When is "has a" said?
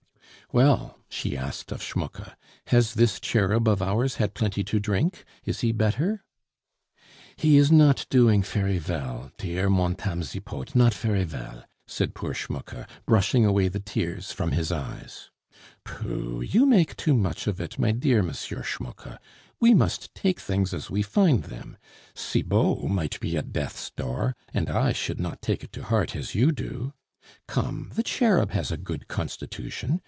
28.51-28.75